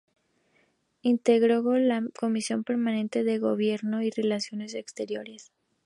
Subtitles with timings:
[1.03, 5.51] Integró la comisión permanente de Gobierno y Relaciones Exteriores.